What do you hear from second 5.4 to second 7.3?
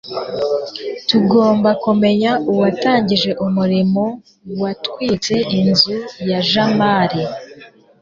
inzu ya jamali